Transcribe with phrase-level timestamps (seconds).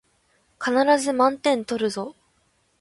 [0.59, 2.15] 必ず満点取るぞ